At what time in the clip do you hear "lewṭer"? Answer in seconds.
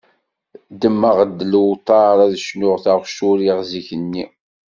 1.51-2.15